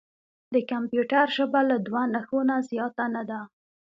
[0.53, 3.39] د کمپیوټر ژبه له دوه نښو نه زیاته نه ده.